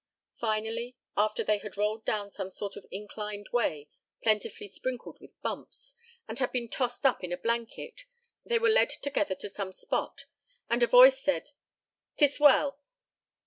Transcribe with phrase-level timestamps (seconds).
[0.39, 3.87] Finally, after they had rolled down some sort of inclined way
[4.23, 5.93] plentifully sprinkled with bumps,
[6.27, 8.05] and had been tossed up in a blanket,
[8.43, 10.25] they were led together to some spot,
[10.71, 11.51] and a voice said:
[12.17, 12.79] "'Tis well!